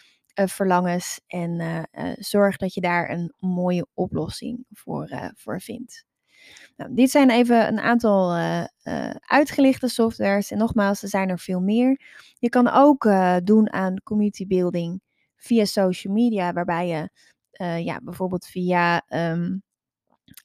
uh, 0.41 0.47
verlangens. 0.47 1.21
En 1.27 1.61
uh, 1.61 2.13
zorg 2.19 2.57
dat 2.57 2.75
je 2.75 2.81
daar 2.81 3.11
een 3.11 3.35
mooie 3.39 3.87
oplossing 3.95 4.65
voor, 4.71 5.33
voor 5.37 5.61
vindt. 5.61 6.05
Nou, 6.77 6.95
dit 6.95 7.11
zijn 7.11 7.31
even 7.31 7.69
een 7.69 7.81
aantal 7.81 8.35
uitgelichte 9.21 9.89
softwares. 9.89 10.51
En 10.51 10.59
nogmaals, 10.59 11.03
er 11.03 11.09
zijn 11.09 11.29
er 11.29 11.39
veel 11.39 11.61
meer. 11.61 12.01
Je 12.39 12.49
kan 12.49 12.69
ook 12.69 13.09
doen 13.45 13.73
aan 13.73 14.03
community 14.03 14.47
building 14.47 15.01
via 15.37 15.65
social 15.65 16.15
media, 16.15 16.53
waarbij 16.53 16.89
je 16.89 17.11
ja, 17.83 18.01
bijvoorbeeld 18.03 18.47
via 18.47 19.03
um, 19.09 19.63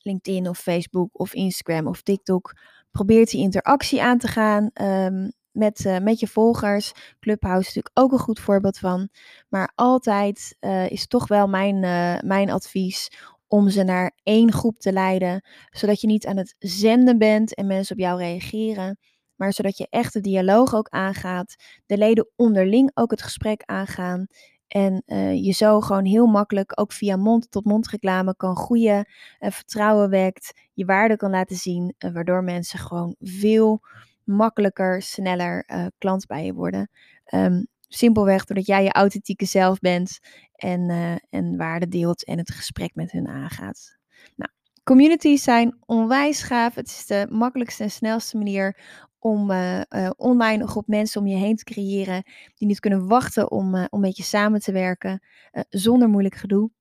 LinkedIn 0.05 0.49
of 0.49 0.59
Facebook 0.59 1.09
of 1.19 1.33
Instagram 1.33 1.87
of 1.87 2.01
TikTok 2.01 2.53
probeert 2.91 3.29
die 3.31 3.41
interactie 3.41 4.01
aan 4.01 4.17
te 4.17 4.27
gaan. 4.27 4.69
Um, 4.81 5.31
met, 5.51 5.99
met 6.01 6.19
je 6.19 6.27
volgers. 6.27 6.91
Clubhouse 7.19 7.69
is 7.69 7.75
natuurlijk 7.75 7.99
ook 7.99 8.11
een 8.11 8.25
goed 8.25 8.39
voorbeeld 8.39 8.77
van. 8.77 9.09
Maar 9.49 9.71
altijd 9.75 10.57
is 10.89 11.07
toch 11.07 11.27
wel 11.27 11.47
mijn, 11.47 11.79
mijn 12.27 12.49
advies 12.49 13.09
om 13.47 13.69
ze 13.69 13.83
naar 13.83 14.11
één 14.23 14.51
groep 14.51 14.79
te 14.79 14.91
leiden, 14.91 15.45
zodat 15.69 16.01
je 16.01 16.07
niet 16.07 16.25
aan 16.25 16.37
het 16.37 16.55
zenden 16.59 17.17
bent 17.17 17.55
en 17.55 17.67
mensen 17.67 17.95
op 17.95 18.01
jou 18.01 18.19
reageren, 18.19 18.97
maar 19.35 19.53
zodat 19.53 19.77
je 19.77 19.87
echt 19.89 20.13
de 20.13 20.21
dialoog 20.21 20.75
ook 20.75 20.89
aangaat, 20.89 21.55
de 21.85 21.97
leden 21.97 22.29
onderling 22.35 22.91
ook 22.93 23.11
het 23.11 23.21
gesprek 23.21 23.61
aangaan 23.65 24.27
en 24.67 25.03
uh, 25.05 25.43
je 25.45 25.51
zo 25.51 25.81
gewoon 25.81 26.05
heel 26.05 26.25
makkelijk 26.25 26.79
ook 26.79 26.91
via 26.91 27.15
mond-tot-mond 27.15 27.87
reclame 27.87 28.35
kan 28.35 28.57
groeien, 28.57 29.07
en 29.39 29.51
vertrouwen 29.51 30.09
wekt, 30.09 30.53
je 30.73 30.85
waarde 30.85 31.17
kan 31.17 31.29
laten 31.29 31.55
zien, 31.55 31.95
uh, 31.99 32.11
waardoor 32.11 32.43
mensen 32.43 32.79
gewoon 32.79 33.15
veel 33.19 33.81
makkelijker, 34.23 35.01
sneller 35.01 35.63
uh, 35.67 35.85
klant 35.97 36.25
bij 36.25 36.45
je 36.45 36.53
worden. 36.53 36.89
Um, 37.33 37.67
simpelweg 37.87 38.45
doordat 38.45 38.65
jij 38.65 38.83
je 38.83 38.91
authentieke 38.91 39.45
zelf 39.45 39.79
bent 39.79 40.19
en, 40.55 40.89
uh, 40.89 41.15
en 41.29 41.57
waarde 41.57 41.87
deelt 41.87 42.25
en 42.25 42.37
het 42.37 42.51
gesprek 42.51 42.95
met 42.95 43.11
hun 43.11 43.27
aangaat. 43.27 43.97
Nou, 44.35 44.51
communities 44.83 45.43
zijn 45.43 45.77
onwijs 45.85 46.41
gaaf. 46.41 46.75
Het 46.75 46.87
is 46.87 47.05
de 47.05 47.27
makkelijkste 47.29 47.83
en 47.83 47.91
snelste 47.91 48.37
manier 48.37 48.77
om 49.25 49.51
uh, 49.51 49.81
uh, 49.89 50.09
online 50.15 50.61
een 50.61 50.67
groep 50.67 50.87
mensen 50.87 51.21
om 51.21 51.27
je 51.27 51.35
heen 51.35 51.55
te 51.55 51.63
creëren 51.63 52.23
die 52.55 52.67
niet 52.67 52.79
kunnen 52.79 53.07
wachten 53.07 53.51
om, 53.51 53.87
om 53.89 53.99
met 53.99 54.17
je 54.17 54.23
samen 54.23 54.59
te 54.59 54.71
werken 54.71 55.21
zonder 55.69 56.09
moeilijk 56.09 56.35
gedoe. 56.35 56.71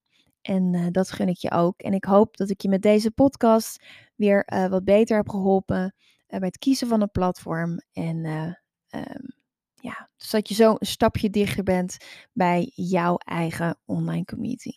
En 0.42 0.92
dat 0.92 1.10
gun 1.10 1.28
ik 1.28 1.36
je 1.36 1.50
ook. 1.50 1.80
En 1.80 1.92
ik 1.92 2.04
hoop 2.04 2.36
dat 2.36 2.50
ik 2.50 2.60
je 2.60 2.68
met 2.68 2.82
deze 2.82 3.10
podcast 3.10 3.84
weer 4.14 4.68
wat 4.70 4.84
beter 4.84 5.16
heb 5.16 5.28
geholpen 5.28 5.94
bij 6.26 6.38
het 6.38 6.58
kiezen 6.58 6.88
van 6.88 7.00
een 7.00 7.10
platform. 7.10 7.78
En 7.92 8.24
um, 8.90 9.34
ja, 9.74 10.10
zodat 10.16 10.48
je 10.48 10.54
zo 10.54 10.70
een 10.78 10.86
stapje 10.86 11.30
dichter 11.30 11.62
bent 11.62 11.96
bij 12.32 12.72
jouw 12.74 13.16
eigen 13.16 13.78
online 13.84 14.24
community. 14.24 14.72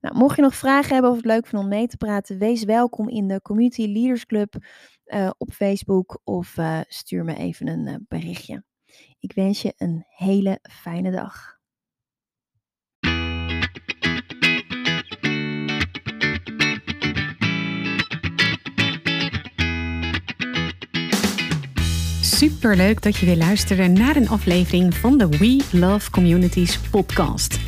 Nou, 0.00 0.16
mocht 0.18 0.36
je 0.36 0.42
nog 0.42 0.54
vragen 0.54 0.92
hebben 0.92 1.10
of 1.10 1.16
het 1.16 1.26
leuk 1.26 1.46
vindt 1.46 1.64
om 1.64 1.70
mee 1.70 1.86
te 1.86 1.96
praten, 1.96 2.38
wees 2.38 2.64
welkom 2.64 3.08
in 3.08 3.28
de 3.28 3.42
Community 3.42 3.86
Leaders 3.86 4.26
Club 4.26 4.54
uh, 5.06 5.30
op 5.38 5.52
Facebook 5.52 6.20
of 6.24 6.56
uh, 6.56 6.80
stuur 6.88 7.24
me 7.24 7.36
even 7.36 7.66
een 7.68 7.86
uh, 7.86 7.94
berichtje. 8.08 8.64
Ik 9.20 9.32
wens 9.32 9.62
je 9.62 9.74
een 9.76 10.04
hele 10.08 10.58
fijne 10.70 11.10
dag. 11.10 11.54
Super 22.20 22.76
leuk 22.76 23.02
dat 23.02 23.16
je 23.16 23.26
weer 23.26 23.36
luisterde 23.36 23.86
naar 23.86 24.16
een 24.16 24.28
aflevering 24.28 24.94
van 24.94 25.18
de 25.18 25.28
We 25.28 25.64
Love 25.72 26.10
Communities 26.10 26.80
podcast. 26.80 27.65